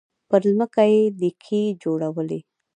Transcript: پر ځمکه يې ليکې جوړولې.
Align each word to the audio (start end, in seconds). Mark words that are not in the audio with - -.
پر 0.29 0.41
ځمکه 0.53 0.83
يې 0.91 1.01
ليکې 1.21 1.61
جوړولې. 1.83 2.39